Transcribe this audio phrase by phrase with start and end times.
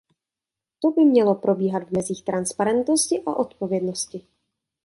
[0.81, 4.27] To by mělo probíhat v mezích transparentnosti a odpovědnosti.